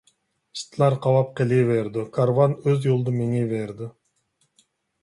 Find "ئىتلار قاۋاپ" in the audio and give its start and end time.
0.59-1.29